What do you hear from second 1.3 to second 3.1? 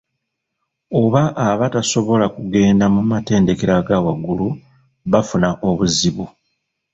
abatasobola kugenda mu